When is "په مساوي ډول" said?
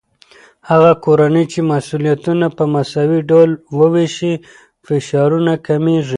2.57-3.49